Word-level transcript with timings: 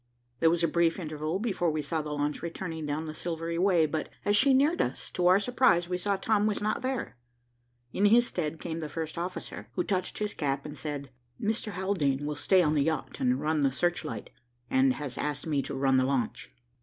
There 0.39 0.49
was 0.49 0.63
a 0.63 0.67
brief 0.67 0.97
interval 0.97 1.37
before 1.37 1.69
we 1.69 1.83
saw 1.83 2.01
the 2.01 2.09
launch 2.11 2.41
returning 2.41 2.87
down 2.87 3.05
the 3.05 3.13
silvery 3.13 3.59
way, 3.59 3.85
but, 3.85 4.09
as 4.25 4.35
she 4.35 4.51
neared 4.51 4.81
us, 4.81 5.11
to 5.11 5.27
our 5.27 5.39
surprise 5.39 5.87
we 5.87 5.99
saw 5.99 6.15
Tom 6.15 6.47
was 6.47 6.59
not 6.59 6.81
there. 6.81 7.17
In 7.93 8.05
his 8.05 8.25
stead 8.25 8.59
came 8.59 8.79
the 8.79 8.89
first 8.89 9.15
officer, 9.15 9.69
who 9.73 9.83
touched 9.83 10.17
his 10.17 10.33
cap, 10.33 10.65
and 10.65 10.75
said, 10.75 11.11
"Mr. 11.39 11.73
Haldane 11.73 12.25
will 12.25 12.33
stay 12.35 12.63
on 12.63 12.73
the 12.73 12.81
yacht 12.81 13.19
and 13.19 13.39
run 13.39 13.61
the 13.61 13.71
search 13.71 14.03
light, 14.03 14.31
and 14.71 14.93
has 14.93 15.19
asked 15.19 15.45
me 15.45 15.61
to 15.61 15.75
run 15.75 15.97
the 15.97 16.05
launch." 16.05 16.49